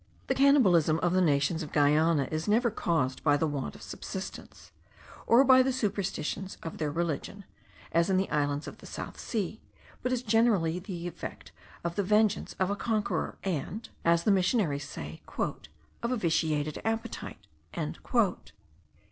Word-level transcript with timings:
The 0.25 0.33
cannibalism 0.33 0.97
of 1.03 1.13
the 1.13 1.21
nations 1.21 1.61
of 1.61 1.71
Guiana 1.71 2.27
is 2.31 2.47
never 2.47 2.71
caused 2.71 3.23
by 3.23 3.37
the 3.37 3.45
want 3.45 3.75
of 3.75 3.83
subsistence, 3.83 4.71
or 5.27 5.43
by 5.43 5.61
the 5.61 5.71
superstitions 5.71 6.57
of 6.63 6.79
their 6.79 6.89
religion, 6.89 7.43
as 7.91 8.09
in 8.09 8.17
the 8.17 8.27
islands 8.31 8.67
of 8.67 8.79
the 8.79 8.87
South 8.87 9.19
Sea; 9.19 9.61
but 10.01 10.11
is 10.11 10.23
generally 10.23 10.79
the 10.79 11.05
effect 11.07 11.51
of 11.83 11.97
the 11.97 12.03
vengeance 12.03 12.53
of 12.57 12.71
a 12.71 12.75
conqueror, 12.75 13.37
and 13.43 13.89
(as 14.03 14.23
the 14.23 14.31
missionaries 14.31 14.89
say) 14.89 15.21
"of 15.37 16.11
a 16.11 16.17
vitiated 16.17 16.81
appetite." 16.83 17.45